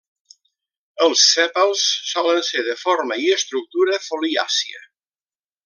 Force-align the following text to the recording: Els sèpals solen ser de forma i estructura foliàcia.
Els 1.07 1.25
sèpals 1.33 1.83
solen 2.13 2.41
ser 2.49 2.65
de 2.71 2.75
forma 2.85 3.21
i 3.27 3.29
estructura 3.37 4.01
foliàcia. 4.09 4.83